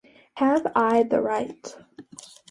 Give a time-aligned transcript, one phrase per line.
[0.37, 1.75] Have I the Right?